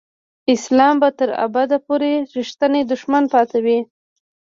اسلام 0.53 0.95
به 1.01 1.09
تر 1.17 1.29
ابده 1.45 1.77
پورې 1.85 2.11
رښتینی 2.35 2.81
دښمن 2.91 3.23
پاتې 3.33 3.59
وي. 3.65 3.79